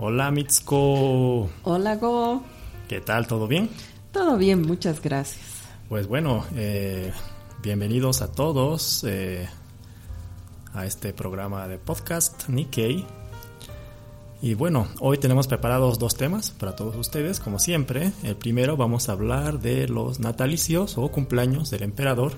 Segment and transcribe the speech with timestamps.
[0.00, 1.50] Hola Mitsuko.
[1.64, 2.44] Hola Go.
[2.86, 3.26] ¿Qué tal?
[3.26, 3.68] ¿Todo bien?
[4.12, 5.64] Todo bien, muchas gracias.
[5.88, 7.12] Pues bueno, eh,
[7.64, 9.48] bienvenidos a todos eh,
[10.72, 13.04] a este programa de podcast Nikkei.
[14.40, 18.12] Y bueno, hoy tenemos preparados dos temas para todos ustedes, como siempre.
[18.22, 22.34] El primero vamos a hablar de los natalicios o cumpleaños del emperador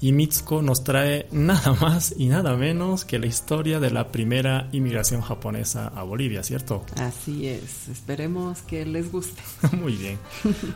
[0.00, 4.68] y Mitsuko nos trae nada más y nada menos que la historia de la primera
[4.72, 6.84] inmigración japonesa a Bolivia, ¿cierto?
[6.96, 9.42] Así es, esperemos que les guste.
[9.76, 10.18] Muy bien.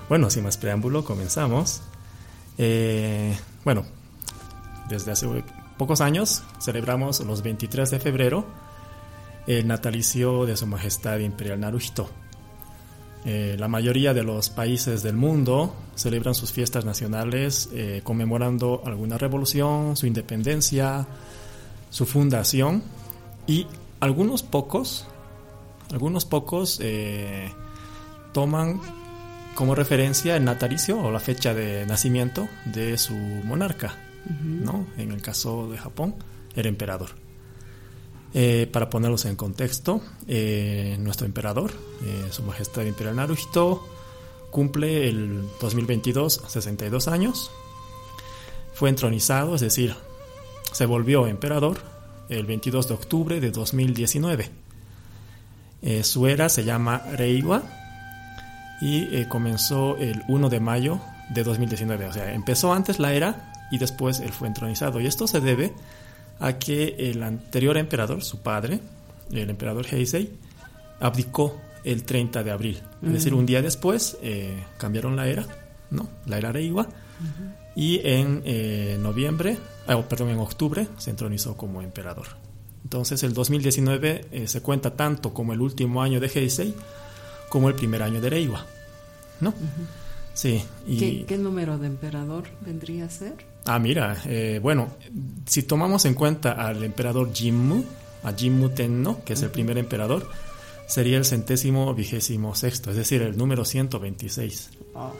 [0.08, 1.82] Bueno, sin más preámbulo, comenzamos.
[2.58, 3.84] Eh, bueno,
[4.88, 5.26] desde hace
[5.78, 8.46] pocos años celebramos los 23 de febrero
[9.46, 12.08] el natalicio de Su Majestad Imperial Naruhito.
[13.24, 19.16] Eh, la mayoría de los países del mundo celebran sus fiestas nacionales eh, conmemorando alguna
[19.16, 21.06] revolución, su independencia,
[21.88, 22.82] su fundación
[23.46, 23.66] y
[24.00, 25.06] algunos pocos,
[25.92, 27.52] algunos pocos eh,
[28.32, 28.80] toman
[29.54, 33.94] como referencia el natalicio o la fecha de nacimiento de su monarca,
[34.40, 34.86] ¿no?
[34.96, 36.14] En el caso de Japón,
[36.56, 37.10] el emperador.
[38.34, 41.70] Eh, para ponerlos en contexto, eh, nuestro emperador,
[42.02, 43.86] eh, Su Majestad Imperial Naruhito,
[44.50, 47.50] cumple el 2022 62 años.
[48.72, 49.94] Fue entronizado, es decir,
[50.72, 51.78] se volvió emperador
[52.30, 54.50] el 22 de octubre de 2019.
[56.02, 57.62] su era se llama Reiwa
[58.80, 62.06] y comenzó el 1 de mayo de 2019.
[62.06, 65.00] O sea, empezó antes la era y después él fue entronizado.
[65.00, 65.74] Y esto se debe
[66.58, 68.80] que el anterior emperador, su padre,
[69.30, 70.30] el emperador Heisei,
[71.00, 72.82] abdicó el 30 de abril.
[73.02, 75.46] Es decir, un día después eh, cambiaron la era,
[75.90, 76.08] ¿no?
[76.26, 76.88] La era Reiwa.
[77.74, 82.26] Y en eh, noviembre, ah, oh, perdón, en octubre se entronizó como emperador.
[82.84, 86.74] Entonces el 2019 eh, se cuenta tanto como el último año de Heisei
[87.48, 88.66] como el primer año de Reiwa,
[89.40, 89.54] ¿no?
[90.34, 90.62] Sí.
[90.86, 91.24] Y...
[91.24, 93.51] ¿Qué número de emperador vendría a ser?
[93.64, 94.88] Ah, mira, eh, bueno,
[95.46, 97.84] si tomamos en cuenta al emperador Jimmu,
[98.24, 100.28] a Jimmu Tenno, que es el primer emperador,
[100.86, 104.70] sería el centésimo vigésimo sexto, es decir, el número 126.
[104.94, 105.12] Ah.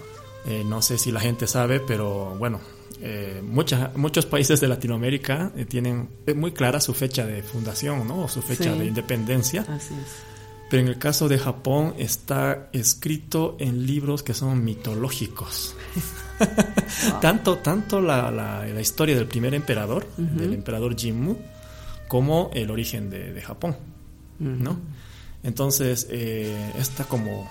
[0.47, 2.61] Eh, no sé si la gente sabe, pero bueno,
[3.01, 8.25] eh, muchos países de Latinoamérica tienen muy clara su fecha de fundación, ¿no?
[8.25, 9.63] O su fecha de independencia.
[9.69, 10.33] Así es.
[10.73, 15.77] Pero en el caso de Japón está escrito en libros que son mitológicos.
[17.21, 21.37] tanto tanto la, la, historia del primer emperador, del emperador Jimmu,
[22.09, 23.77] como el origen de, Japón.
[24.39, 24.79] ¿no?
[25.43, 27.49] Entonces, eh, esta como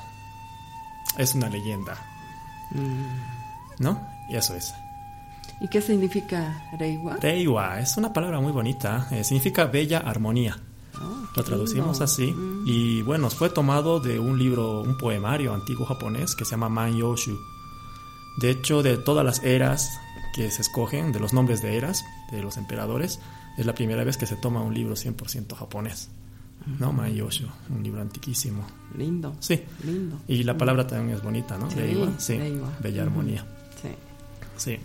[1.17, 1.97] es una leyenda.
[3.79, 4.07] ¿No?
[4.29, 4.73] Y eso es.
[5.61, 7.17] ¿Y qué significa Reiwa?
[7.17, 9.07] Reiwa es una palabra muy bonita.
[9.11, 10.57] Eh, significa bella armonía.
[10.95, 12.31] Ah, Lo traducimos así.
[12.31, 12.63] Mm.
[12.65, 16.97] Y bueno, fue tomado de un libro, un poemario antiguo japonés que se llama Man
[16.97, 17.37] Yoshu.
[18.37, 19.99] De hecho, de todas las eras
[20.33, 23.19] que se escogen, de los nombres de eras, de los emperadores,
[23.57, 26.09] es la primera vez que se toma un libro 100% japonés.
[26.79, 26.93] ¿No?
[26.93, 28.63] Man Yoshu, un libro antiquísimo.
[28.95, 29.35] Lindo.
[29.39, 29.61] Sí.
[29.83, 30.19] Lindo.
[30.27, 31.67] Y la palabra también es bonita, ¿no?
[31.69, 32.19] Reiwa.
[32.19, 32.39] Sí.
[32.79, 33.45] Bella armonía.
[33.81, 33.89] Sí.
[34.57, 34.79] Sí.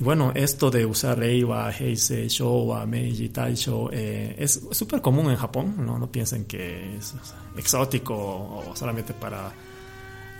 [0.00, 5.36] Y bueno, esto de usar Reiwa, Heisei, Showa, Meiji, Taisho eh, es súper común en
[5.36, 5.98] Japón, ¿no?
[5.98, 7.14] No piensen que es
[7.56, 9.52] exótico o solamente para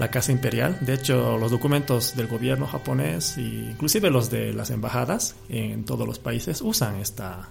[0.01, 0.79] la Casa Imperial.
[0.81, 6.07] De hecho, los documentos del gobierno japonés, e inclusive los de las embajadas en todos
[6.07, 7.51] los países, usan esta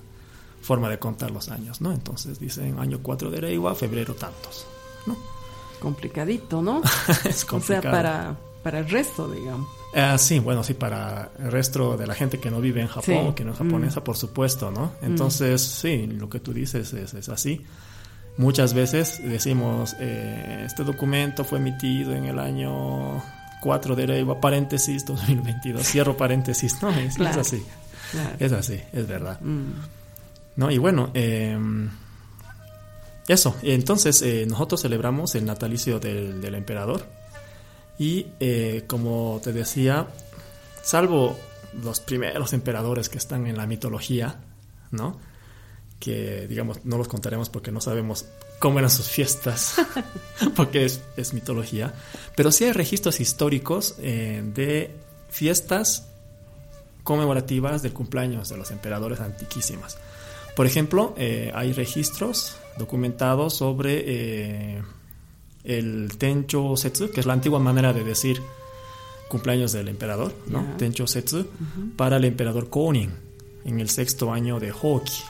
[0.59, 1.91] forma de contar los años, ¿no?
[1.91, 4.65] Entonces dicen año 4 de Reiwa, febrero tantos,
[5.05, 5.15] ¿no?
[5.79, 6.81] Complicadito, ¿no?
[7.23, 7.79] es complicado.
[7.79, 9.67] O sea, para, para el resto, digamos.
[9.93, 13.35] Ah, sí, bueno, sí, para el resto de la gente que no vive en Japón,
[13.35, 14.03] que no es japonesa, mm.
[14.03, 14.93] por supuesto, ¿no?
[15.01, 15.05] Mm.
[15.05, 17.61] Entonces, sí, lo que tú dices es, así.
[18.39, 23.21] Muchas veces decimos, eh, este documento fue emitido en el año
[23.59, 26.89] 4 de Reiwa, paréntesis, 2022, cierro paréntesis, ¿no?
[26.89, 27.61] Es, así,
[28.39, 29.41] es así, es verdad.
[29.41, 29.73] Mm.
[30.55, 30.71] ¿No?
[30.71, 31.89] Y bueno, em,
[33.27, 37.05] eso, entonces eh, nosotros celebramos el natalicio del, del emperador
[37.97, 40.07] y eh, como te decía,
[40.81, 41.37] salvo
[41.83, 44.37] los primeros emperadores que están en la mitología,
[44.91, 45.19] ¿no?
[45.99, 48.25] Que digamos, no los contaremos porque no sabemos
[48.59, 49.75] cómo eran sus fiestas,
[50.55, 51.93] porque es, mitología,
[52.35, 54.95] pero sí hay registros históricos eh, de
[55.29, 56.07] fiestas
[57.03, 59.97] conmemorativas del cumpleaños de los emperadores antiquísimas.
[60.55, 64.81] Por ejemplo, eh, hay registros documentados sobre
[65.63, 68.41] el Tencho Setsu, que es la antigua manera de decir
[69.27, 70.65] cumpleaños del emperador, ¿no?
[70.77, 71.47] Tencho Setsu,
[71.95, 73.28] para el emperador Konin
[73.69, 75.21] en el sexto año de Hoki.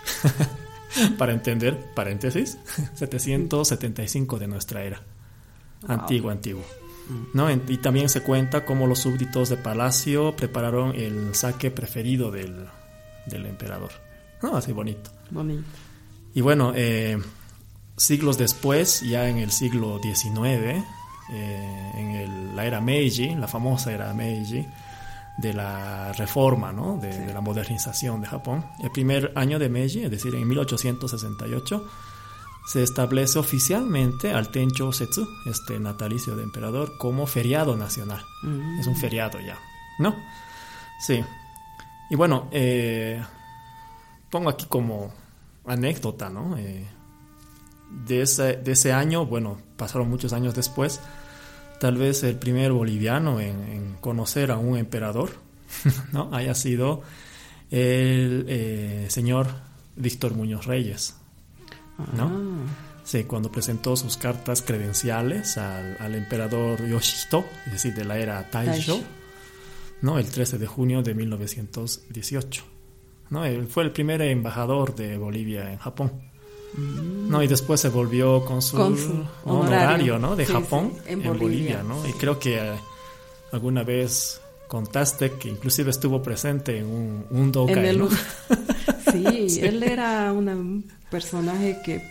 [1.18, 2.58] para entender, paréntesis,
[2.96, 5.02] 775 de nuestra era.
[5.88, 6.64] Antiguo, antiguo.
[7.34, 7.50] ¿no?
[7.52, 12.68] Y también se cuenta cómo los súbditos de palacio prepararon el saque preferido del,
[13.26, 13.92] del emperador.
[14.44, 14.56] ¿no?
[14.56, 15.12] Así bonito.
[15.32, 15.64] Bonito.
[16.34, 17.18] Y bueno, eh,
[17.98, 20.84] siglos después, ya en el siglo XIX,
[21.32, 24.66] eh, en la era Meiji, la famosa era Meiji,
[25.42, 26.98] de la reforma, ¿no?
[26.98, 28.66] de, la modernización de Japón.
[28.80, 31.88] El primer año de Meiji, es decir, en 1868,
[32.68, 38.24] se establece oficialmente al Tencho Setsu, este natalicio de emperador, como feriado nacional.
[38.80, 39.58] Es un feriado ya,
[39.98, 40.16] ¿no?
[41.00, 41.24] Sí.
[42.10, 43.24] Y bueno, eh,
[44.30, 45.14] pongo aquí como
[45.66, 46.58] anécdota, ¿no?
[46.58, 46.86] Eh,
[47.90, 51.02] de, ese, de ese año, bueno, pasaron muchos años después,
[51.80, 55.32] tal vez el primer boliviano en, conocer a un emperador,
[56.14, 56.34] ¿no?
[56.34, 57.02] Haya sido
[57.72, 59.48] el eh, señor
[59.96, 61.16] Víctor Muñoz Reyes,
[62.14, 62.26] ¿no?
[62.26, 62.90] Ah.
[63.04, 69.02] Sí, cuando presentó sus cartas credenciales al, emperador Yoshito, es decir, de la era Taisho,
[70.02, 70.20] ¿no?
[70.20, 72.64] El 13 de junio de 1918,
[73.32, 73.46] ¿no?
[73.46, 76.29] Él fue el primer embajador de Bolivia en Japón.
[76.76, 78.78] No, y después se volvió con su
[79.46, 80.36] honorario, ¿no?
[80.36, 82.08] De Japón en, Bolivia, ¿no?
[82.08, 82.80] Y creo que eh,
[83.52, 87.52] alguna vez contaste que inclusive estuvo presente en un, un
[89.12, 92.04] sí, él era un personaje que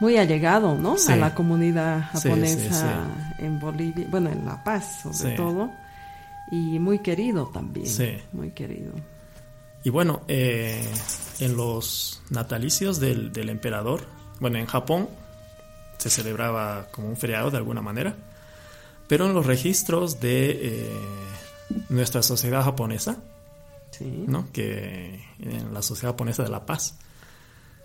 [0.00, 0.96] muy allegado, ¿no?
[1.08, 3.06] A la comunidad japonesa
[3.38, 5.70] en Bolivia, bueno, en La Paz sobre todo,
[6.50, 7.86] y muy querido también,
[8.32, 8.92] muy querido.
[9.84, 10.90] Y bueno, eh,
[11.40, 14.06] en los natalicios del, emperador,
[14.40, 15.10] bueno, en Japón
[15.98, 18.16] se celebraba como un feriado de alguna manera,
[19.06, 20.90] pero en los registros de eh,
[21.90, 23.18] nuestra sociedad japonesa,
[24.00, 24.50] ¿no?
[24.52, 26.96] que en la sociedad japonesa de la paz,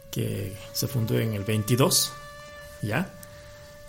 [0.10, 2.14] que se fundó en el 22,
[2.82, 3.14] ¿ya?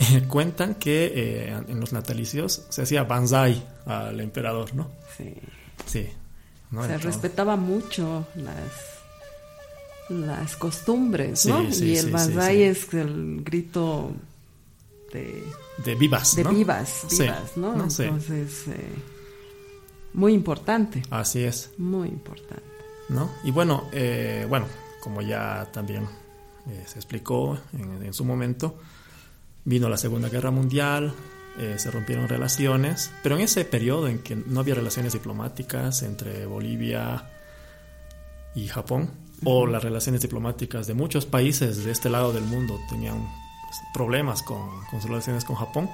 [0.28, 4.90] cuentan que eh, en los natalicios se hacía banzai al emperador, ¿no?
[5.16, 5.34] Sí.
[5.86, 6.08] Sí,
[6.72, 9.00] se respetaba mucho las
[10.08, 11.62] las costumbres, ¿no?
[11.62, 14.12] y el banzai es el grito
[15.12, 15.44] de
[15.84, 17.72] de vivas, de vivas, vivas, ¿no?
[17.74, 18.94] Entonces eh,
[20.12, 21.02] muy importante.
[21.10, 21.70] Así es.
[21.78, 22.62] Muy importante.
[23.08, 23.30] ¿No?
[23.44, 24.66] Y bueno, eh, bueno,
[25.00, 26.04] como ya también
[26.68, 28.76] eh, se explicó en, en, su momento,
[29.64, 31.14] vino la Segunda Guerra Mundial,
[31.58, 36.46] eh, se rompieron relaciones, pero en ese periodo en que no había relaciones diplomáticas entre
[36.46, 37.28] Bolivia
[38.54, 39.10] y Japón,
[39.44, 44.42] o las relaciones diplomáticas de muchos países de este lado del mundo tenían pues, problemas
[44.42, 45.90] con, sus relaciones con Japón,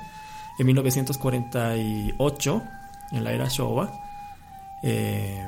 [0.59, 2.63] en 1948,
[3.13, 3.93] en la era Showa,
[4.83, 5.47] eh,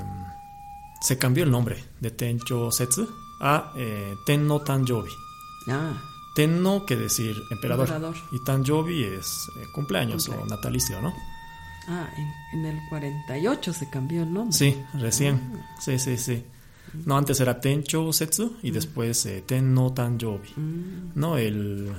[1.01, 3.09] se cambió el nombre de Tencho Setsu
[3.41, 5.11] a eh, Tenno Tanjobi.
[5.69, 5.93] Ah.
[6.39, 8.15] Tenno que decir emperador.
[8.31, 11.13] Y Tanjobi es eh, cumpleaños o natalicio, ¿no?
[11.89, 12.09] Ah,
[12.53, 14.57] en, el 48 se cambió el nombre.
[14.57, 15.53] Sí, recién.
[15.57, 15.81] Ah.
[15.81, 16.45] Sí, sí, sí.
[17.07, 18.75] No, antes era Tencho Setsu y mm.
[18.75, 20.51] después eh, Tenno Tanjobi.
[20.55, 21.11] Mm.
[21.17, 21.37] ¿No?
[21.37, 21.91] El,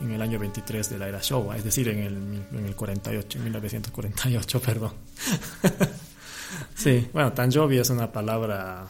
[0.00, 3.38] en el año 23 de la era Showa, es decir, en el, en el 48,
[3.38, 4.92] en 1948, perdón.
[6.74, 8.88] sí, bueno, Tanjobi es una palabra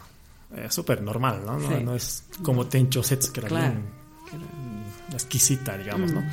[0.55, 1.59] eh, súper normal, ¿no?
[1.59, 3.99] No, es como Tencho Setsu, que era bien
[5.13, 6.23] exquisita, digamos, ¿no?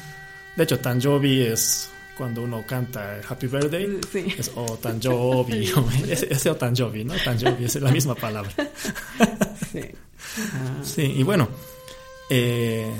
[0.56, 4.00] De hecho, Tanjobi es cuando uno canta Happy Birthday,
[4.38, 5.70] es o Tanjobi,
[6.08, 7.14] ese, o Tanjobi, ¿no?
[7.22, 8.52] Tanjobi es la misma palabra.
[9.72, 9.82] sí.
[10.82, 11.48] Sí, y bueno,
[12.30, 12.90] eh,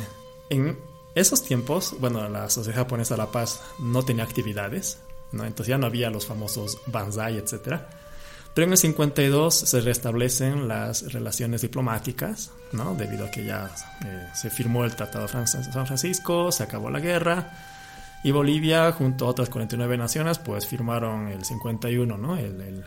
[0.50, 0.78] en
[1.14, 4.98] esos tiempos, bueno, la Sociedad Japonesa de la Paz no tenía actividades,
[5.32, 5.44] ¿no?
[5.44, 7.88] Entonces ya no había los famosos banzai, etcétera.
[8.56, 12.94] Pero en el 52 se restablecen las relaciones diplomáticas, ¿no?
[12.94, 13.70] debido a que ya
[14.02, 17.52] eh, se firmó el Tratado de San Francisco, se acabó la guerra,
[18.22, 22.38] y Bolivia, junto a otras 49 naciones, pues firmaron el 51, ¿no?
[22.38, 22.82] el,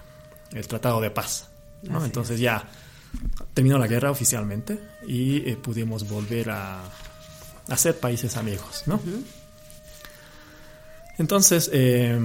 [0.56, 1.50] el, Tratado de Paz.
[1.84, 2.04] ¿no?
[2.04, 2.64] Entonces ya
[3.54, 6.82] terminó la guerra oficialmente y eh, pudimos volver a,
[7.68, 8.86] a, ser países amigos.
[8.88, 9.00] ¿no?
[11.20, 12.20] Entonces, eh,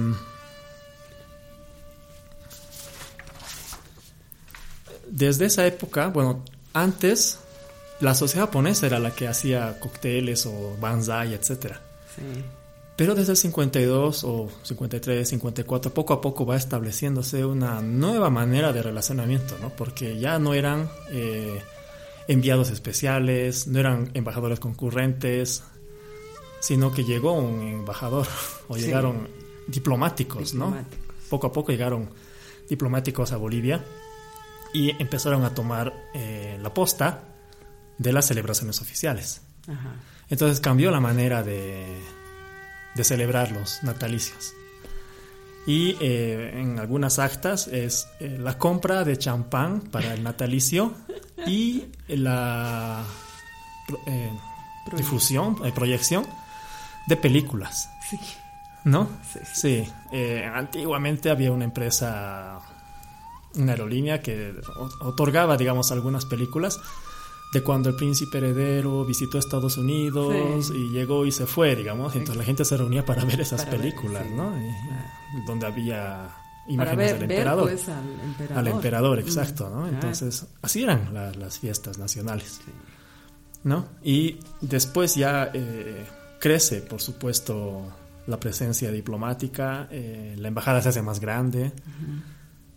[5.15, 6.43] desde esa época, bueno,
[6.73, 7.39] antes
[8.01, 11.75] la sociedad japonesa era la que hacía cócteles o banzai, etc.
[12.13, 12.43] Sí.
[12.97, 18.73] Pero desde el 52 o 53, 54, poco a poco va estableciéndose una nueva manera
[18.73, 19.69] de relacionamiento, ¿no?
[19.69, 21.61] Porque ya no eran eh,
[22.27, 25.63] enviados especiales, no eran embajadores concurrentes,
[26.59, 28.27] sino que llegó un embajador
[28.67, 29.29] o llegaron
[29.67, 30.75] diplomáticos, ¿no?
[31.29, 32.09] Poco a poco llegaron
[32.67, 33.81] diplomáticos a Bolivia
[34.75, 37.23] y empezaron a tomar eh, la posta
[37.97, 39.41] de las celebraciones oficiales.
[40.29, 41.85] Entonces cambió la manera de,
[42.95, 44.53] de celebrar los natalicios.
[45.67, 50.93] Y eh, en algunas actas es eh, la compra de champán para el natalicio
[51.47, 53.03] y la
[54.05, 54.31] eh,
[54.95, 56.25] difusión, proyección
[57.07, 57.89] de películas.
[58.09, 58.19] Sí.
[58.83, 59.09] ¿No?
[59.51, 59.91] Sí.
[60.53, 62.59] antiguamente había una empresa,
[63.55, 64.53] una aerolínea que
[64.99, 66.79] otorgaba, digamos, algunas películas
[67.53, 72.13] de cuando el príncipe heredero visitó Estados Unidos y llegó y se fue, digamos.
[72.13, 74.51] Entonces la gente se reunía para ver esas películas, ¿no?
[75.47, 76.35] donde había
[76.67, 77.69] imágenes del emperador.
[77.69, 77.87] Pues,
[78.53, 79.17] al emperador.
[79.17, 79.21] Mm.
[79.21, 79.87] exacto, ¿no?
[79.87, 82.59] Entonces, así eran las fiestas nacionales,
[83.63, 83.85] ¿no?
[84.03, 86.05] Y después ya eh,
[86.39, 87.85] crece, por supuesto,
[88.27, 91.71] la presencia diplomática, eh, la embajada se hace más grande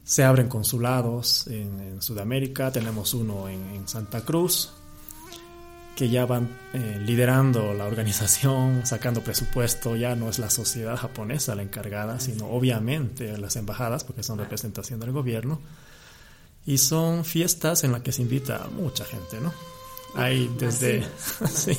[0.09, 4.71] se abren consulados en, Sudamérica, tenemos uno en, Santa Cruz,
[5.95, 11.55] que ya van eh, liderando la organización, sacando presupuesto, ya no es la sociedad japonesa
[11.55, 15.61] la encargada, sino obviamente las embajadas, porque son representación del gobierno.
[16.65, 19.53] Y son fiestas en las que se invita a mucha gente, ¿no?
[20.15, 21.05] Hay desde...
[21.55, 21.77] sí.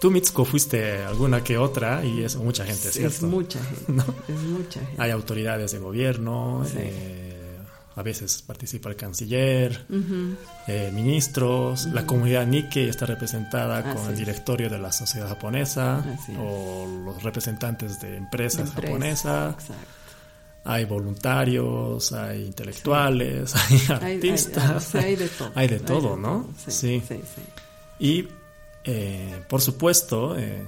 [0.00, 3.16] Tú, Mitsuko, fuiste alguna que otra y es mucha gente, ¿cierto?
[3.16, 4.02] Es mucha gente.
[4.28, 5.02] Es mucha gente.
[5.02, 7.27] Hay autoridades de gobierno, eh,
[7.98, 9.84] a veces participa el canciller,
[10.68, 16.04] eh, ministros, la comunidad Nikkei está representada con el directorio de la sociedad japonesa
[16.38, 19.56] o los representantes de empresas japonesas.
[20.64, 25.52] Hay voluntarios, hay intelectuales, hay artistas, hay, de todo.
[25.56, 26.48] Hay de todo, ¿no?
[26.68, 27.02] Sí.
[27.98, 28.28] Y
[28.84, 30.62] eh, por supuesto, eh,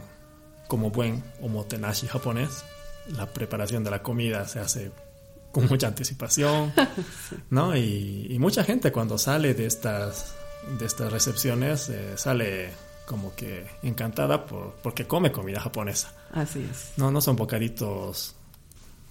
[0.66, 2.64] como buen omotenashi japonés,
[3.16, 4.90] la preparación de la comida se hace
[5.52, 6.72] con mucha anticipación,
[7.50, 7.76] ¿no?
[7.76, 10.34] Y, mucha gente cuando sale de estas,
[10.78, 12.70] de estas recepciones eh, sale
[13.06, 16.12] como que encantada por, porque come comida japonesa.
[16.32, 16.92] Así es.
[16.96, 18.34] No, no son bocaditos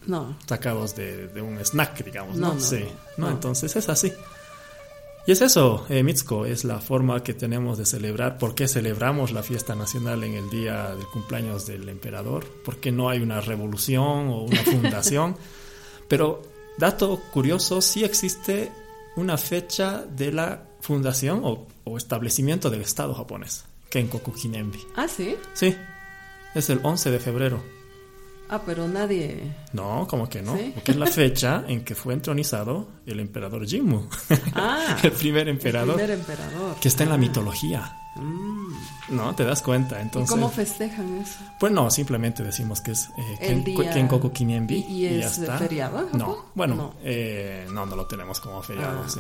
[0.07, 0.37] no.
[0.47, 2.59] sacados de, un snack, digamos, ¿no?
[2.59, 2.85] sí,
[3.17, 4.11] no, Entonces es así.
[5.27, 8.39] Y es eso, eh, Mitsuko, es la forma que tenemos de celebrar.
[8.39, 12.47] ¿Por qué celebramos la fiesta nacional en el día del cumpleaños del emperador?
[12.65, 15.37] Porque no hay una revolución o una fundación.
[16.09, 16.41] Pero,
[16.77, 18.71] dato curioso, sí existe
[19.15, 24.79] una fecha de la fundación o, establecimiento del Estado japonés, Kenkoku Kinembi.
[24.95, 25.35] ¿Ah, sí?
[25.53, 25.75] Sí,
[26.53, 27.78] es el 11 de febrero.
[28.49, 29.55] Ah, pero nadie...
[29.73, 34.07] No, como que no, porque es la fecha en que fue entronizado el emperador Jimmu.
[34.55, 36.01] Ah, el primer emperador.
[36.01, 36.75] El primer emperador.
[36.79, 37.19] Que está en la ah.
[37.19, 37.95] mitología.
[38.15, 38.59] Mm.
[39.09, 40.01] No, te das cuenta.
[40.01, 41.39] Entonces, ¿Cómo festejan eso?
[41.59, 43.63] Pues no, simplemente decimos que es eh,
[43.93, 44.85] Kenkoku Kinembi.
[44.87, 46.09] ¿Y, y, es feriado?
[46.13, 46.95] No, bueno, no.
[47.03, 47.85] Eh, no.
[47.85, 49.03] no, lo tenemos como feriado.
[49.05, 49.19] Ah, sí.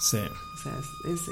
[0.00, 0.18] sí.
[0.18, 0.72] O sea,
[1.12, 1.28] es,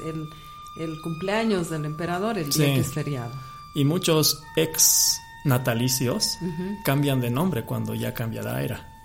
[0.77, 3.31] el, cumpleaños del emperador el día que es feriado.
[3.75, 6.37] Y muchos ex natalicios
[6.83, 8.97] cambian de nombre cuando ya cambia la era.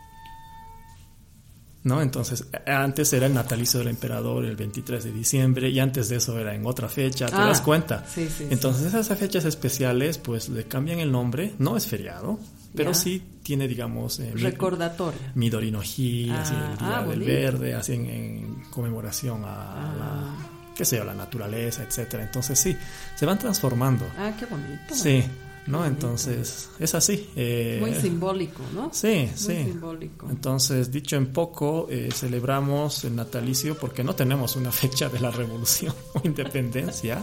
[1.85, 2.01] ¿no?
[2.01, 6.39] Entonces, antes era el natalicio del emperador el 23 de diciembre y antes de eso
[6.39, 8.05] era en otra fecha, ¿te das ah, cuenta?
[8.07, 12.39] Sí, sí, Entonces, esas fechas especiales, pues le cambian el nombre, no es feriado,
[12.75, 15.21] pero sí tiene, digamos, eh, recordatorio.
[15.35, 20.37] Midorinoji, así el Día ah, del Verde, así en, conmemoración a la ah.
[20.77, 22.23] qué sé yo, la naturaleza, etcétera.
[22.23, 22.77] Entonces sí,
[23.17, 24.07] se van transformando.
[24.17, 24.95] Ah, qué bonito.
[24.95, 25.25] Sí.
[25.67, 25.85] ¿No?
[25.85, 27.31] Entonces, es así.
[27.37, 28.91] Eh, Muy simbólico, ¿no?
[28.93, 29.65] Sí, Muy sí.
[29.65, 30.29] simbólico.
[30.29, 35.31] Entonces, dicho en poco, eh, celebramos el natalicio porque no tenemos una fecha de la
[35.31, 37.23] revolución o independencia.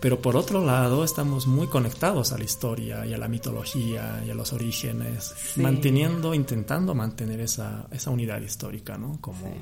[0.00, 4.30] Pero por otro lado, estamos muy conectados a la historia y a la mitología y
[4.30, 9.18] a los orígenes, manteniendo, intentando mantener esa, esa unidad histórica, ¿no?
[9.22, 9.56] Como,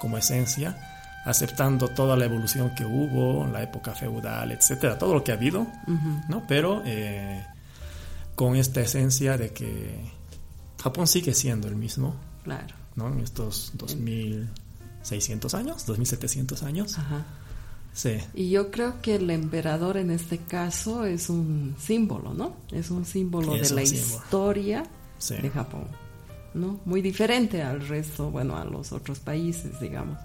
[0.00, 5.30] como esencia aceptando toda la evolución que hubo, la época feudal, etcétera, todo lo que
[5.32, 5.66] ha habido,
[6.28, 6.44] ¿no?
[6.48, 7.44] Pero eh,
[8.34, 10.00] con esta esencia de que
[10.82, 13.08] Japón sigue siendo el mismo, claro, ¿no?
[13.08, 16.98] En estos 2600 años, 2700 años.
[16.98, 17.24] Ajá.
[17.94, 18.16] Sí.
[18.34, 22.56] Y yo creo que el emperador en este caso es un símbolo, ¿no?
[22.72, 24.82] Es un símbolo de la historia
[25.28, 25.86] de Japón,
[26.54, 26.80] ¿no?
[26.84, 30.18] Muy diferente al resto, bueno, a los otros países, digamos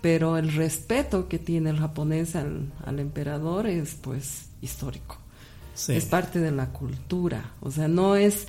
[0.00, 5.18] pero el respeto que tiene el japonés al, emperador es pues histórico.
[5.88, 8.48] Es parte de la cultura, o sea, no es...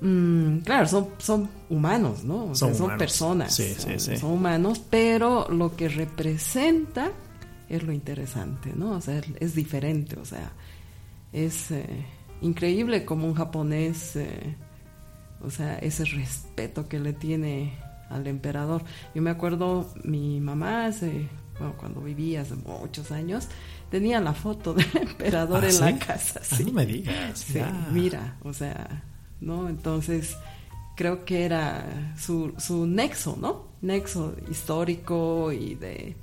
[0.00, 2.54] Mm, claro, son, son humanos, ¿no?
[2.54, 7.12] son, personas, son, humanos, pero lo que representa
[7.68, 8.92] es lo interesante, ¿no?
[8.92, 10.52] O sea, es diferente, o sea,
[11.34, 12.06] es eh,
[12.40, 14.56] increíble como un japonés, eh,
[15.42, 17.78] o sea, ese respeto que le tiene
[18.10, 18.84] al emperador.
[19.14, 21.28] Yo me acuerdo, mi mamá hace
[21.60, 23.46] bueno, cuando vivía hace muchos años,
[23.90, 26.40] tenía la foto del emperador ¿Ah, en la casa.
[26.42, 26.64] Ah, sí.
[26.64, 27.38] no me digas.
[27.38, 27.60] Sí,
[27.92, 29.04] mira, o sea,
[29.40, 29.68] ¿no?
[29.68, 30.36] Entonces,
[30.96, 33.68] creo que era su, su nexo, ¿no?
[33.82, 36.16] Nexo histórico y de,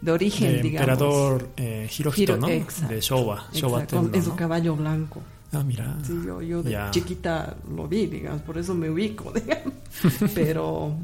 [0.00, 2.48] de origen, de Emperador eh, Hirohito, ¿no?
[2.48, 3.48] de Showa.
[3.52, 5.22] Showa en su caballo blanco.
[5.58, 5.96] Ah, mira.
[6.06, 9.74] Sí, yo, yo de chiquita lo vi, digamos, por eso me ubico, digamos.
[10.34, 10.96] Pero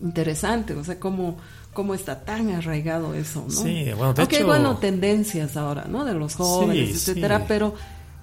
[0.00, 1.38] interesante, o sea, cómo,
[1.72, 3.50] cómo está tan arraigado eso, ¿no?
[3.50, 6.04] Sí, bueno, de hay, bueno, tendencias ahora, ¿no?
[6.04, 7.74] De los jóvenes, etcétera, pero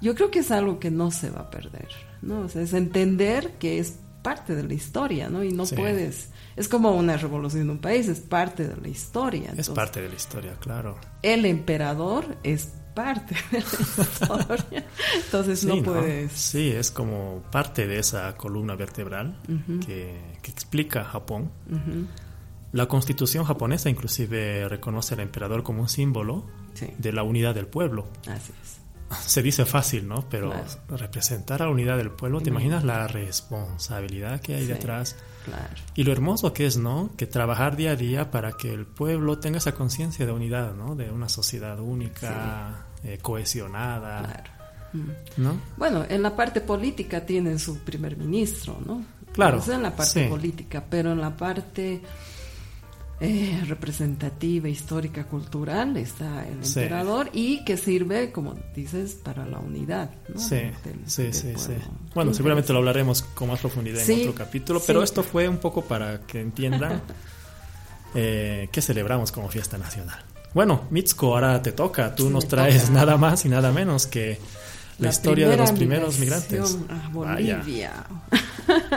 [0.02, 1.88] yo creo que es algo que no se va a perder,
[2.22, 2.42] ¿no?
[2.42, 5.44] O sea, es entender que es parte de la historia, ¿no?
[5.44, 6.30] Y no puedes...
[6.56, 9.54] Es como una revolución de un país, es parte de la historia.
[9.58, 10.98] es parte de la historia, claro.
[11.24, 14.86] El emperador es parte de la historia.
[15.26, 16.32] Entonces no puedes.
[16.32, 19.38] Sí, es como parte de esa columna vertebral
[19.86, 21.52] que, explica Japón.
[22.72, 26.46] La constitución japonesa inclusive reconoce al emperador como un símbolo
[26.98, 28.08] de la unidad del pueblo.
[28.28, 28.82] Así es.
[29.28, 30.28] Se dice fácil, ¿no?
[30.30, 30.54] Pero
[30.90, 35.18] representar a la unidad del pueblo, ¿te imaginas la responsabilidad que hay detrás?
[35.46, 35.74] Claro.
[35.96, 37.12] Y lo hermoso que es, ¿no?
[37.18, 40.96] Que trabajar día a día para que el pueblo tenga esa conciencia de unidad, ¿no?
[40.96, 44.24] De una sociedad única, eh, cohesionada.
[44.24, 44.62] Claro.
[45.38, 45.58] ¿No?
[45.78, 49.04] Bueno, en la parte política tienen su primer ministro, ¿no?
[49.32, 49.60] Claro.
[49.60, 52.02] Eso en la parte política, pero en la parte
[53.24, 60.10] eh, representativa, histórica, cultural está el emperador y que sirve, como dices, para la unidad.
[60.28, 60.40] ¿no?
[60.40, 60.72] Sí,
[61.06, 61.54] sí, sí,
[62.16, 65.84] Bueno, seguramente lo hablaremos con más profundidad en otro capítulo, pero esto fue un poco
[65.84, 67.04] para que entiendan
[68.16, 70.20] eh, que celebramos como fiesta nacional.
[70.56, 72.16] Bueno, Mitsuko, ahora te toca.
[72.16, 74.40] Tú nos traes nada más y nada menos que
[74.98, 76.76] la, historia de los primeros migrantes.
[76.90, 78.04] A Bolivia.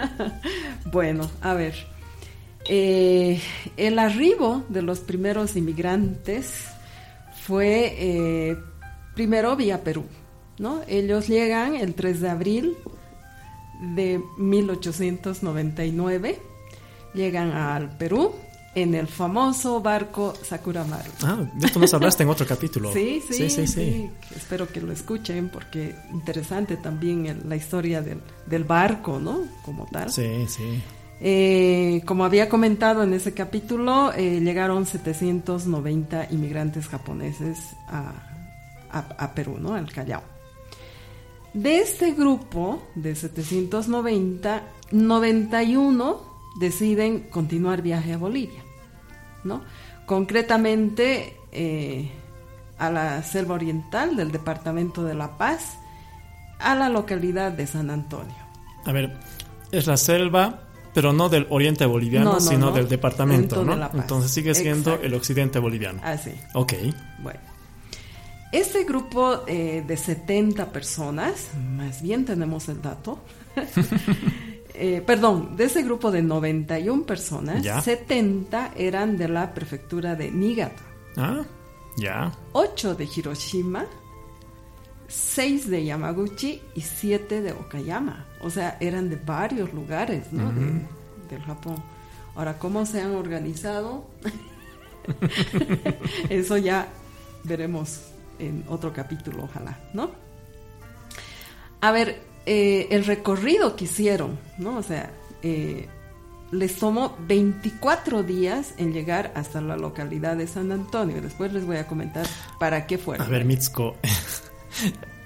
[0.90, 1.93] bueno, a ver.
[2.68, 3.40] Eh,
[3.76, 6.64] el arribo de los primeros inmigrantes
[7.46, 8.56] fue eh,
[9.14, 10.04] primero vía Perú,
[10.58, 10.80] ¿no?
[10.88, 12.76] Ellos llegan el 3 de abril
[13.94, 16.40] de 1899,
[17.12, 18.34] llegan al Perú
[18.74, 21.10] en el famoso barco Sakuramaru.
[21.22, 22.92] Ah, de esto nos hablaste en otro capítulo.
[23.04, 28.64] Sí sí, sí, sí, Espero que lo escuchen porque interesante también la historia del, del
[28.64, 29.40] barco, ¿no?
[29.64, 30.10] Como tal.
[30.10, 30.82] Sí, sí.
[31.26, 39.72] Eh, como había comentado en ese capítulo, eh, llegaron 790 inmigrantes japoneses a, Perú, ¿no?
[39.72, 40.22] Al Callao.
[41.54, 46.20] De este grupo de 790, 91
[46.60, 48.62] deciden continuar viaje a Bolivia,
[49.44, 49.62] ¿no?
[50.04, 52.12] Concretamente eh,
[52.76, 55.78] a la selva oriental del departamento de La Paz,
[56.58, 58.36] a la localidad de San Antonio.
[58.84, 59.18] A ver,
[59.72, 63.90] es la selva pero no del oriente boliviano, sino del departamento, ¿no?
[63.92, 66.00] Entonces sigue siendo el occidente boliviano.
[66.02, 66.30] Ah, sí.
[66.54, 66.74] Ok.
[67.22, 67.40] Bueno.
[68.52, 73.18] Este grupo eh, de 70 personas, más bien tenemos el dato,
[74.74, 80.84] eh, perdón, de ese grupo de 91 personas, 70 eran de la prefectura de Niigata.
[81.16, 81.42] Ah,
[81.96, 82.32] ya.
[82.52, 83.86] 8 de Hiroshima,
[85.08, 88.26] 6 de Yamaguchi y 7 de Okayama.
[88.40, 90.52] O sea, eran de varios lugares ¿no?
[91.30, 91.76] del Japón.
[92.34, 94.06] Ahora, ¿cómo se han organizado?
[96.28, 96.88] Eso ya
[97.44, 98.00] veremos
[98.38, 100.10] en otro capítulo, ojalá, ¿no?
[101.80, 104.78] A ver, eh, el recorrido que hicieron, ¿no?
[104.78, 105.10] O sea,
[105.42, 105.86] eh,
[106.50, 111.20] les tomó 24 días en llegar hasta la localidad de San Antonio.
[111.20, 112.26] Después les voy a comentar
[112.58, 113.26] para qué fueron.
[113.26, 113.96] A ver, Mitsuko,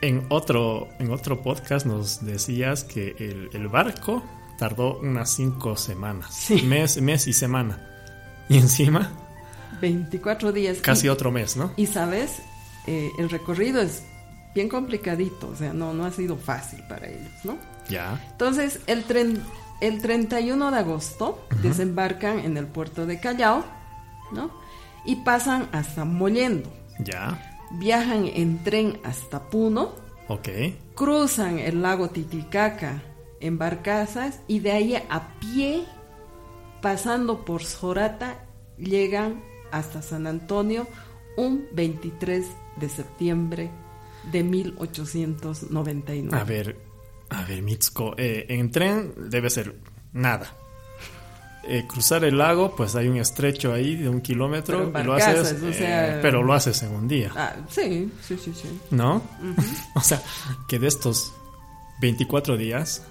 [0.00, 4.22] en otro, en otro podcast nos decías que el, barco
[4.58, 6.48] tardó unas cinco semanas.
[6.64, 7.84] Mes, mes y semana.
[8.48, 9.10] Y encima...
[9.80, 10.78] 24 días.
[10.78, 11.72] Casi otro mes, ¿no?
[11.76, 12.40] Y sabes,
[12.86, 14.02] eh, el recorrido es
[14.52, 17.58] bien complicadito, o sea, no, no ha sido fácil para ellos, ¿no?
[17.88, 18.20] Ya.
[18.32, 19.40] Entonces, el, tren,
[19.80, 23.64] el 31 de agosto desembarcan en el puerto de Callao,
[24.32, 24.50] ¿no?
[25.04, 26.72] Y pasan hasta Mollendo.
[26.98, 29.94] Ya viajan en tren hasta Puno,
[30.28, 30.78] okay.
[30.94, 33.02] cruzan el lago Titicaca
[33.40, 35.84] en barcazas y de ahí a pie,
[36.82, 38.44] pasando por Sorata,
[38.76, 40.86] llegan hasta San Antonio
[41.36, 43.70] un 23 de septiembre
[44.32, 46.36] de 1899.
[46.36, 46.76] A ver,
[47.30, 49.76] a ver, Mitsuko, eh, en tren debe ser
[50.12, 50.56] nada.
[51.70, 55.54] Eh, cruzar el lago, pues hay un estrecho ahí de un kilómetro pero lo haces,
[55.62, 57.30] eh, pero lo haces en un día.
[57.36, 58.80] Ah, sí, sí, sí, sí.
[58.90, 59.20] ¿No?
[59.94, 60.22] o sea,
[60.66, 61.34] que de estos
[62.00, 63.02] 24 días,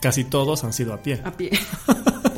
[0.00, 1.22] casi todos han sido a pie.
[1.24, 1.50] A pie.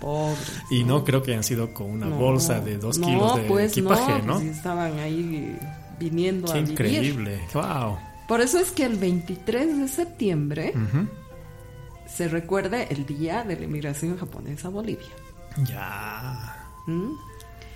[0.00, 3.70] pobres, y no, creo que hayan sido con una bolsa de dos kilos de pues
[3.70, 4.34] equipaje, ¿no?
[4.34, 5.56] Pues estaban ahí
[6.00, 7.98] viniendo Qué a increíble, wow.
[8.26, 10.72] Por eso es que el 23 de septiembre
[12.14, 15.08] se recuerda el día de la inmigración japonesa a Bolivia.
[15.64, 16.66] Ya.
[16.86, 17.12] ¿Mm?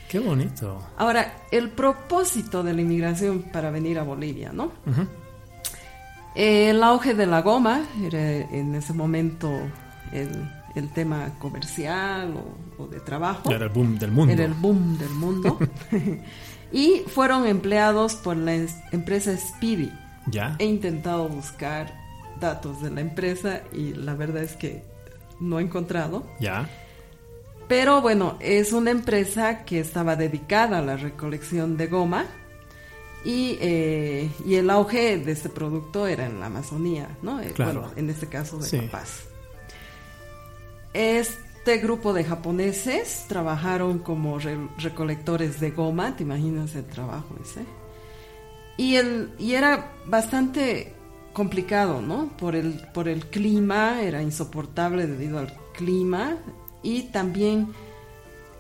[0.09, 0.81] Qué bonito.
[0.97, 4.71] Ahora, el propósito de la inmigración para venir a Bolivia, ¿no?
[6.35, 9.51] El auge de la goma era en ese momento
[10.13, 12.35] el, tema comercial
[12.79, 13.51] o, de trabajo.
[13.51, 14.33] Era el boom del mundo.
[14.33, 15.59] Era el boom del mundo.
[16.73, 18.55] y fueron empleados por la
[18.93, 19.91] empresa Speedy.
[20.27, 20.57] Ya.
[20.59, 22.06] He intentado buscar
[22.41, 24.83] datos de la empresa y la verdad es que
[25.41, 26.27] no he encontrado.
[26.41, 26.69] Ya.
[27.69, 32.27] Pero bueno, es una empresa que estaba dedicada a la recolección de goma
[33.25, 37.41] y, eh, y el auge de este producto era en la Amazonía, ¿no?
[37.41, 39.25] Eh, bueno, en este caso de La Paz.
[40.95, 44.39] Este grupo de japoneses trabajaron como
[44.79, 47.65] recolectores de goma, te imaginas el trabajo ese.
[48.77, 50.96] Y, el, y era bastante
[51.37, 52.31] complicado, ¿no?
[52.39, 56.39] Por el, por el clima, era insoportable debido al clima
[56.83, 57.75] y también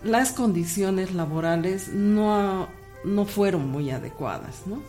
[0.04, 2.68] las condiciones laborales no,
[3.02, 4.82] no fueron muy adecuadas, ¿no?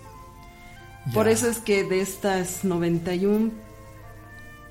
[1.13, 3.51] Por eso es que de estas 91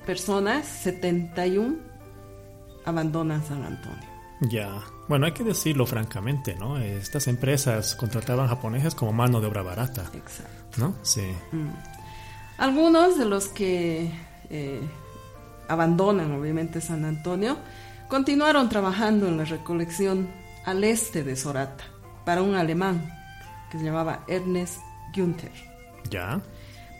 [0.05, 1.75] personas, 71
[2.85, 4.07] abandonan San Antonio.
[4.41, 6.77] Ya, bueno, hay que decirlo francamente, ¿no?
[6.77, 10.03] Estas empresas contrataban japoneses como mano de obra barata.
[10.13, 10.79] Exacto.
[10.79, 10.95] ¿No?
[11.01, 11.23] Sí.
[11.51, 11.96] Mm.
[12.57, 14.11] Algunos de los que
[14.49, 14.81] eh,
[15.67, 17.57] abandonan, obviamente, San Antonio,
[18.07, 20.29] Continuaron trabajando en la recolección
[20.65, 21.83] al este de Sorata
[22.23, 23.13] para un alemán
[23.69, 24.79] que se llamaba Ernest
[25.13, 25.51] Günther.
[26.09, 26.41] Ya.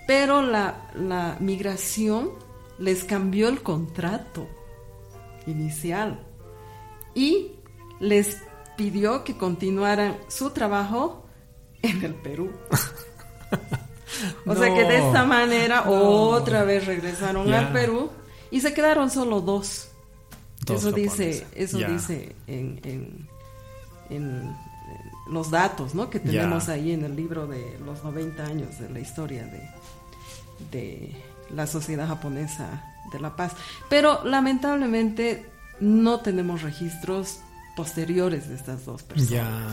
[0.05, 2.31] Pero la, migración
[2.77, 4.49] les cambió el contrato
[5.45, 6.19] inicial
[7.15, 7.53] y
[8.01, 8.41] les
[8.75, 11.25] pidió que continuaran su trabajo
[11.81, 12.51] en el Perú.
[14.45, 18.09] o sea que de esta manera otra vez regresaron al Perú
[18.51, 19.89] y se quedaron solo dos
[20.73, 23.27] eso dice, eso dice en,
[24.09, 24.55] en,
[25.29, 26.09] los datos ¿no?
[26.09, 29.69] que tenemos ahí en el libro de los 90 años de la historia de,
[30.71, 31.15] de
[31.53, 33.53] la sociedad japonesa de la paz.
[33.89, 35.45] Pero lamentablemente
[35.79, 37.39] no tenemos registros
[37.75, 39.29] posteriores de estas dos personas.
[39.29, 39.67] Ya,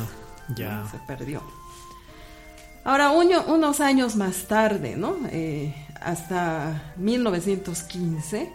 [0.57, 0.88] ya.
[0.90, 1.42] Se perdió.
[2.84, 5.16] Ahora, unos años más tarde, ¿no?
[5.30, 8.52] Eh, hasta 1915,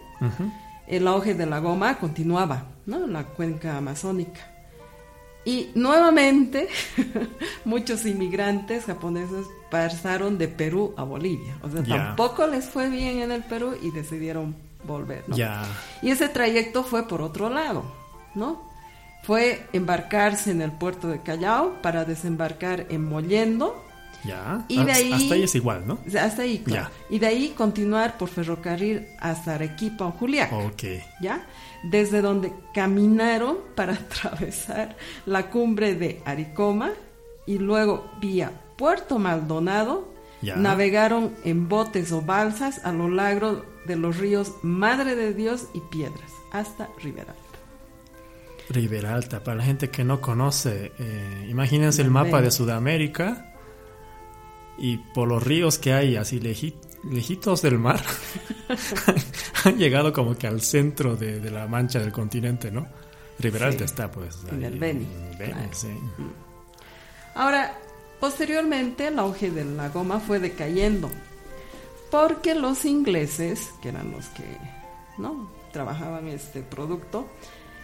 [0.87, 3.05] el auge de la goma continuaba, ¿no?
[3.05, 4.41] En la cuenca amazónica.
[5.45, 6.67] Y nuevamente
[7.65, 11.57] muchos inmigrantes japoneses pasaron de Perú a Bolivia.
[11.63, 15.35] O sea, tampoco les fue bien en el Perú y decidieron volver, ¿no?
[16.03, 17.83] Y ese trayecto fue por otro lado,
[18.35, 18.61] ¿no?
[19.23, 23.88] Fue embarcarse en el puerto de Callao para desembarcar en Mollendo
[24.23, 24.65] ya.
[24.67, 25.99] Y de ahí, hasta ahí es igual, ¿no?
[26.19, 26.89] Hasta ahí, claro.
[27.09, 30.55] Y de ahí continuar por ferrocarril hasta Arequipa o Juliaca.
[30.57, 30.83] Ok.
[31.21, 31.45] ¿Ya?
[31.83, 36.91] Desde donde caminaron para atravesar la cumbre de Aricoma
[37.45, 44.17] y luego vía Puerto Maldonado navegaron en botes o balsas a lo largo de los
[44.17, 47.35] ríos Madre de Dios y Piedras hasta Riberalta.
[48.69, 53.48] Riberalta, para la gente que no conoce, eh, imagínense el mapa de Sudamérica
[54.79, 58.01] y por los ríos que hay así lejitos del mar,
[59.63, 62.87] han llegado como que al centro de, la mancha del continente, ¿no?
[63.39, 64.37] Riberalta está pues.
[64.51, 65.07] en el Beni.
[65.71, 65.87] sí.
[67.35, 67.77] Ahora,
[68.19, 71.09] posteriormente el auge de la goma fue decayendo,
[72.11, 74.43] porque los ingleses, que eran los que
[75.17, 77.27] no trabajaban este producto,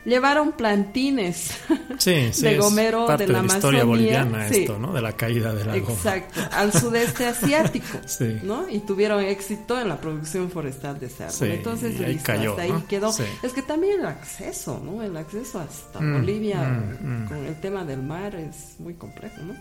[0.05, 1.57] llevaron plantines
[2.05, 4.93] de gomero de la, historia boliviana esto, ¿no?
[4.93, 7.99] De la caída de la Exacto, al sudeste asiático,
[8.43, 8.69] ¿no?
[8.69, 11.51] Y tuvieron éxito en la producción forestal de ese árbol.
[11.51, 13.13] Entonces, ahí cayó, hasta ahí quedó.
[13.41, 15.01] Es que también el acceso, ¿no?
[15.01, 17.27] El acceso hasta mm, Bolivia mm, mm.
[17.27, 19.53] con el tema del mar es muy complejo, ¿no?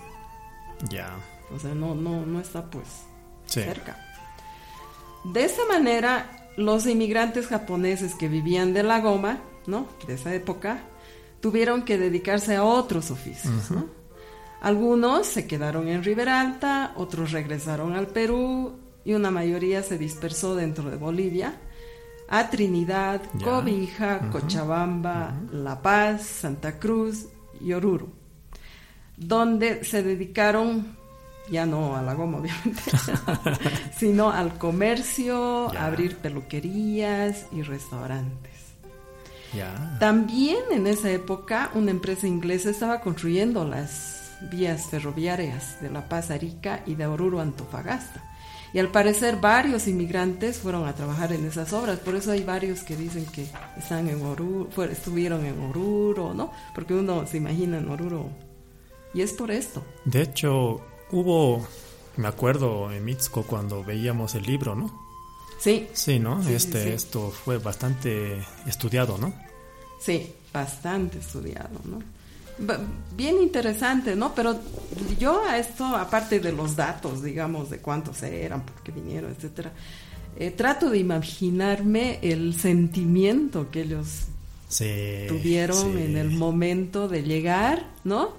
[0.90, 1.16] Ya.
[1.54, 2.86] O sea, no, no, no está pues
[3.46, 3.96] cerca.
[5.24, 9.88] De esa manera, los inmigrantes japoneses que vivían de la goma ¿no?
[10.06, 10.80] De esa época,
[11.40, 13.70] tuvieron que dedicarse a otros oficios,
[14.60, 18.72] Algunos se quedaron en Riberalta, otros regresaron al Perú
[19.04, 21.54] y una mayoría se dispersó dentro de Bolivia
[22.30, 27.26] a Trinidad, Cobija, Cochabamba, La Paz, Santa Cruz
[27.60, 28.08] y Oruro,
[29.18, 30.96] donde se dedicaron
[31.50, 32.90] ya no a la goma obviamente,
[33.98, 38.63] sino al comercio, a abrir peluquerías y restaurantes.
[39.98, 46.30] También en esa época una empresa inglesa estaba construyendo las vías ferroviarias de La Paz
[46.30, 48.22] Arica y de Oruro Antofagasta.
[48.72, 52.80] Y al parecer varios inmigrantes fueron a trabajar en esas obras, por eso hay varios
[52.80, 56.50] que dicen que están en Oruro, estuvieron en Oruro, ¿no?
[56.74, 58.30] Porque uno se imagina en Oruro.
[59.14, 59.84] Y es por esto.
[60.04, 60.80] De hecho,
[61.12, 61.64] hubo,
[62.16, 65.03] me acuerdo en Mitsuko cuando veíamos el libro, ¿no?
[65.64, 65.88] Sí.
[65.94, 66.46] Sí, ¿no?
[66.46, 69.32] este, Esto fue bastante estudiado, ¿no?
[69.98, 72.00] Sí, bastante estudiado, ¿no?
[73.16, 74.32] bien interesante, ¿no?
[74.32, 74.60] Pero
[75.18, 79.72] yo a esto, aparte de los datos, digamos, de cuántos eran, por qué vinieron, etcétera,
[80.36, 84.26] eh, trato de imaginarme el sentimiento que ellos
[85.28, 88.34] tuvieron en el momento de llegar, ¿no?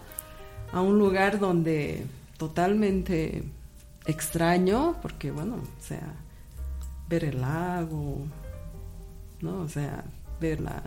[0.71, 2.05] A un lugar donde
[2.37, 3.43] totalmente
[4.05, 6.13] extraño, porque bueno, o sea,
[7.09, 8.25] ver el lago,
[9.41, 9.61] ¿no?
[9.61, 10.03] O sea,
[10.39, 10.81] ver la,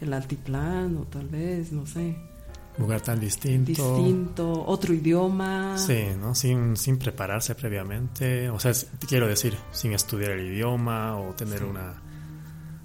[0.00, 2.16] el altiplano, tal vez, no sé
[2.78, 3.96] lugar tan distinto.
[3.96, 5.76] Distinto, otro idioma.
[5.78, 6.34] Sí, ¿no?
[6.34, 8.50] Sin, sin prepararse previamente.
[8.50, 8.72] O sea,
[9.08, 12.02] quiero decir, sin estudiar el idioma o tener una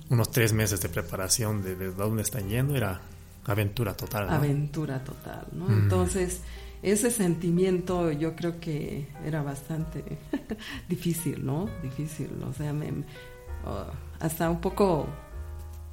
[0.10, 3.00] unos tres meses de preparación de, de dónde están yendo, era
[3.46, 4.30] aventura total.
[4.30, 5.70] Aventura total, ¿no?
[5.70, 5.84] Mm.
[5.84, 6.42] Entonces,
[6.84, 10.04] ese sentimiento yo creo que era bastante
[10.90, 11.70] difícil, ¿no?
[11.84, 12.92] Difícil, o sea, me,
[13.66, 13.86] oh,
[14.20, 15.08] hasta un poco,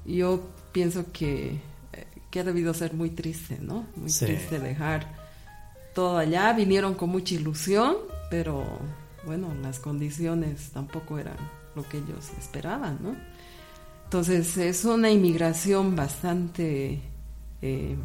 [0.05, 1.61] yo pienso que
[2.31, 3.87] que ha debido ser muy triste, ¿no?
[3.96, 5.07] Muy triste dejar
[5.94, 6.53] todo allá.
[6.53, 7.96] Vinieron con mucha ilusión,
[8.31, 8.64] pero
[9.24, 11.37] bueno, las condiciones tampoco eran
[11.74, 13.16] lo que ellos esperaban, ¿no?
[14.05, 17.01] Entonces es una inmigración bastante
[17.61, 17.96] eh,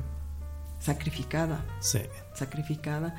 [0.84, 1.66] sacrificada.
[1.80, 2.02] Sí.
[2.34, 3.16] Sacrificada.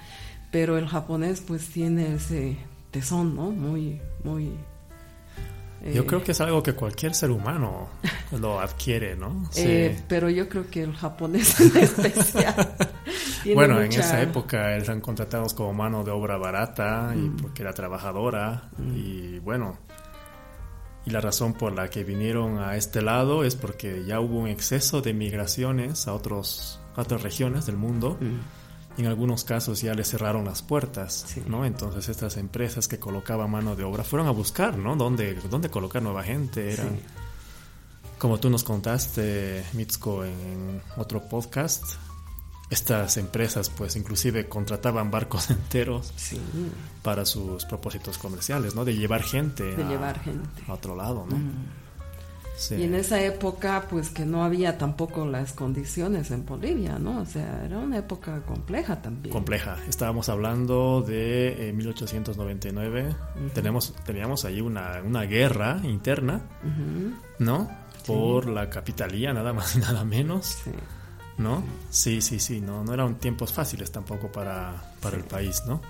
[0.51, 2.57] Pero el japonés pues tiene ese
[2.91, 3.51] tesón, ¿no?
[3.51, 4.53] Muy, muy
[5.93, 7.89] yo eh, creo que es algo que cualquier ser humano
[8.41, 9.51] lo adquiere, ¿no?
[9.55, 12.75] Eh, pero yo creo que el japonés en especial.
[13.55, 17.37] bueno, en esa época eran contratados como mano de obra barata y mm.
[17.37, 18.97] porque era trabajadora mm.
[18.97, 19.79] y bueno.
[21.07, 24.49] Y la razón por la que vinieron a este lado es porque ya hubo un
[24.49, 28.17] exceso de migraciones a, otros, otras regiones del mundo.
[28.21, 28.65] Mm
[28.97, 31.65] en algunos casos ya le cerraron las puertas, ¿no?
[31.65, 34.95] Entonces estas empresas que colocaban mano de obra fueron a buscar, ¿no?
[34.97, 36.73] ¿Dónde, dónde colocar nueva gente?
[36.73, 37.01] Eran,
[38.19, 41.85] como tú nos contaste, Mitsuko, en otro podcast,
[42.71, 46.13] estas empresas pues inclusive contrataban barcos enteros
[47.03, 48.85] para sus propósitos comerciales, ¿no?
[48.85, 50.63] De llevar gente, de a, llevar gente.
[50.69, 51.37] a otro lado, ¿no?
[51.37, 51.84] Mm.
[52.71, 57.21] Y en esa época, pues que no había tampoco las condiciones en Bolivia, ¿no?
[57.21, 59.33] O sea, era una época compleja también.
[59.33, 59.77] Compleja.
[59.89, 63.01] Estábamos hablando de 1899.
[63.09, 66.43] Eh, Tenemos, teníamos ahí una, una guerra interna,
[67.39, 67.69] ¿no?
[68.07, 70.59] Por la capitalía, nada más y nada menos.
[70.65, 70.71] Sí.
[71.39, 71.65] ¿No?
[71.91, 72.61] Sí, sí, sí.
[72.61, 75.81] No, no eran tiempos fáciles tampoco para, para el país, ¿no?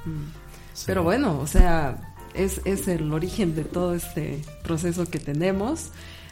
[0.86, 5.90] Pero bueno, o sea, es, es el origen de todo este proceso que tenemos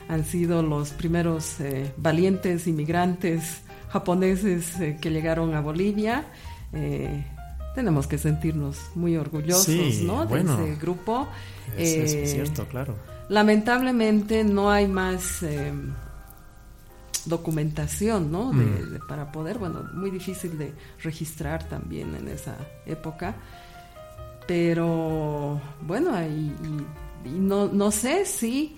[0.08, 6.26] han sido los primeros eh, valientes inmigrantes japoneses eh, que llegaron a Bolivia.
[6.72, 7.24] Eh,
[7.74, 10.26] tenemos que sentirnos muy orgullosos ¿no?
[10.26, 11.28] de ese grupo.
[11.76, 12.96] Es, cierto, claro.
[13.28, 15.42] Lamentablemente no hay más
[17.24, 18.52] documentación ¿no?
[18.52, 19.06] Mm.
[19.08, 23.34] para poder, bueno, muy difícil de registrar también en esa época.
[24.46, 26.52] Pero bueno, y,
[27.24, 28.76] no, no sé si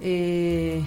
[0.00, 0.84] eh,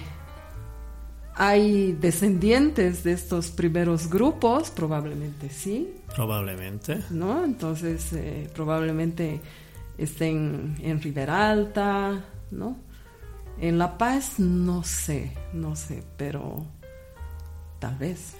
[1.34, 4.70] ¿Hay descendientes de estos primeros grupos?
[4.70, 5.94] Probablemente sí.
[6.14, 7.02] Probablemente.
[7.10, 7.44] ¿No?
[7.44, 9.40] Entonces, eh, probablemente
[9.96, 12.76] estén en Riberalta, ¿no?
[13.58, 16.66] En La Paz, no sé, no sé, pero
[17.78, 18.34] tal vez.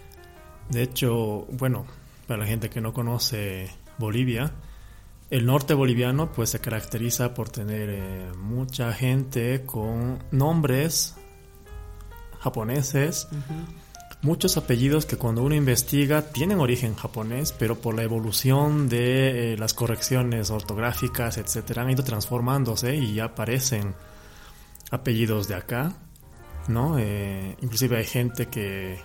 [0.68, 1.87] De hecho, bueno,
[2.26, 4.52] para la gente que no conoce Bolivia,
[5.30, 11.16] el norte boliviano pues se caracteriza por tener eh, mucha gente con nombres
[12.40, 13.28] japoneses,
[14.22, 19.56] muchos apellidos que cuando uno investiga tienen origen japonés, pero por la evolución de eh,
[19.56, 23.94] las correcciones ortográficas, etcétera, han ido transformándose y ya aparecen
[24.90, 25.92] apellidos de acá,
[26.66, 26.98] ¿no?
[26.98, 28.98] Eh, inclusive hay gente que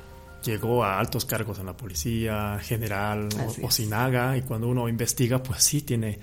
[0.46, 3.30] llegó a altos cargos en la policía, general
[3.62, 6.20] o, Sinaga, y cuando uno investiga, pues sí tiene,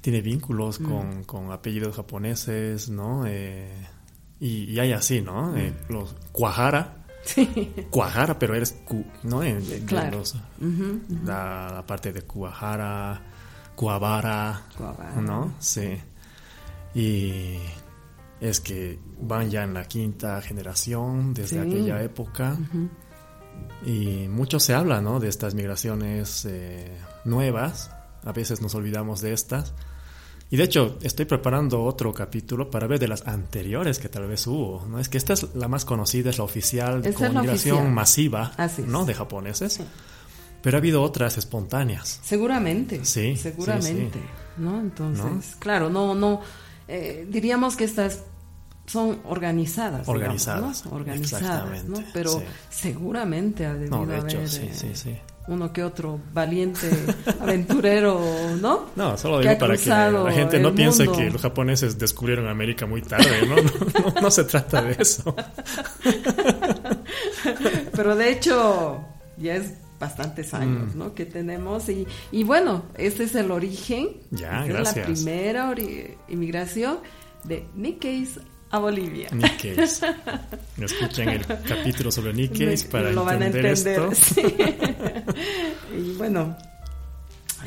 [0.00, 1.22] tiene vínculos mm.
[1.22, 3.24] con, apellidos japoneses, ¿no?
[3.26, 3.70] Eh,
[4.40, 5.52] y, hay así, ¿no?
[5.52, 5.56] Mm.
[5.56, 7.04] Eh, los Kuahara.
[7.24, 7.72] Sí.
[7.90, 8.76] Kuahara, pero eres,
[9.22, 9.42] ¿no?
[9.42, 9.62] En,
[11.24, 13.22] La, parte de Kuahara,
[13.74, 14.66] Kuabara,
[15.22, 15.54] ¿no?
[15.58, 15.96] Sí.
[16.94, 17.56] Y
[18.40, 22.58] es que van ya en la quinta generación desde aquella época.
[23.84, 25.20] Y mucho se habla, ¿no?
[25.20, 27.90] De estas migraciones eh, nuevas.
[28.24, 29.74] A veces nos olvidamos de estas.
[30.50, 34.46] Y de hecho, estoy preparando otro capítulo para ver de las anteriores que tal vez
[34.46, 34.86] hubo.
[34.86, 34.98] ¿no?
[34.98, 38.52] Es que esta es la más conocida, es la oficial, con migración masiva
[38.86, 39.04] ¿no?
[39.04, 39.80] de japoneses.
[40.62, 42.20] Pero ha habido otras espontáneas.
[42.22, 43.04] Seguramente.
[43.04, 43.36] Sí.
[43.36, 44.20] Seguramente.
[44.56, 44.80] ¿no?
[44.80, 46.40] Entonces, claro, no, no.
[46.86, 48.22] Eh, diríamos que estas
[48.86, 50.08] son organizadas.
[50.08, 50.84] Organizadas.
[50.90, 52.02] Organizadas, ¿no?
[52.12, 56.90] Pero seguramente ha debido haber eh, uno que otro valiente
[57.40, 58.20] aventurero,
[58.60, 58.90] ¿no?
[58.96, 63.02] No, solo digo para que la gente no piense que los japoneses descubrieron América muy
[63.02, 63.56] tarde, ¿no?
[64.14, 65.32] No, no se trata de eso.
[67.94, 69.04] Pero de hecho,
[69.36, 70.98] ya es bastantes años, mm.
[70.98, 71.14] ¿no?
[71.14, 74.08] Que tenemos y, y bueno, este es el origen.
[74.30, 74.96] Ya, gracias.
[74.96, 75.74] Es la primera
[76.28, 76.98] inmigración
[77.44, 78.40] de Nikkeis
[78.74, 79.28] a Bolivia.
[80.80, 84.10] Escuchen el capítulo sobre Nikkeis para lo entender, esto.
[85.96, 86.56] y bueno,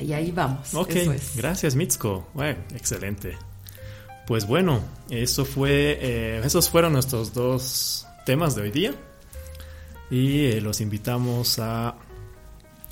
[0.02, 0.74] y ahí vamos.
[0.74, 0.93] Ok,
[1.36, 2.28] gracias Mitsuko.
[2.34, 3.38] Bueno, excelente.
[4.28, 8.93] Pues bueno, eso fue, eh, esos fueron nuestros dos temas de hoy día.
[10.12, 11.96] Y eh, los invitamos a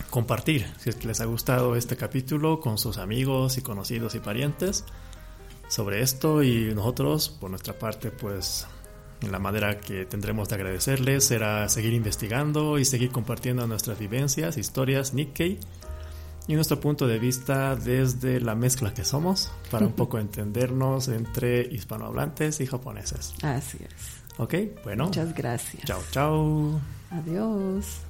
[0.10, 4.20] compartir, si es que les ha gustado este capítulo, con sus amigos y conocidos y
[4.20, 4.86] parientes
[5.68, 8.68] sobre esto y nosotros, por nuestra parte, pues
[9.22, 15.14] la manera que tendremos de agradecerles será seguir investigando y seguir compartiendo nuestras vivencias, historias,
[15.14, 15.60] Nikkei
[16.48, 21.62] y nuestro punto de vista desde la mezcla que somos para un poco entendernos entre
[21.62, 23.34] hispanohablantes y japoneses.
[23.42, 24.26] Así es.
[24.38, 25.06] Ok, bueno.
[25.06, 25.86] Muchas gracias.
[25.86, 26.82] Chao, chao.
[27.10, 28.02] Adiós.